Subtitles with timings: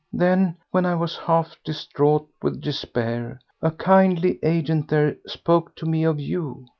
[0.11, 6.05] Then when I was half distraught with despair, a kindly agent there spoke to me
[6.05, 6.65] of you.